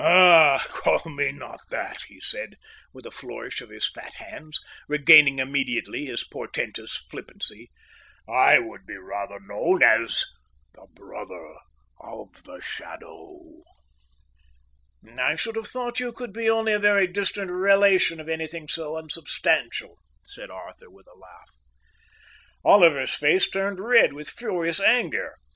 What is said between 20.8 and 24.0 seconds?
with a laugh. Oliver's face turned